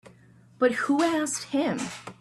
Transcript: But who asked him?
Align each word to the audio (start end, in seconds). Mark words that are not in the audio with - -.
But 0.57 0.71
who 0.71 1.03
asked 1.03 1.43
him? 1.43 1.79